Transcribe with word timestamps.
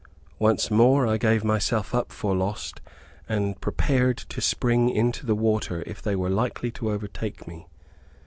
Once 0.39 0.71
more 0.71 1.05
I 1.05 1.17
gave 1.17 1.43
myself 1.43 1.93
up 1.93 2.11
for 2.11 2.35
lost, 2.35 2.81
and 3.29 3.61
prepared 3.61 4.17
to 4.17 4.41
spring 4.41 4.89
into 4.89 5.27
the 5.27 5.35
water, 5.35 5.83
if 5.85 6.01
they 6.01 6.15
were 6.15 6.27
likely 6.31 6.71
to 6.71 6.89
overtake 6.89 7.45
me. 7.47 7.67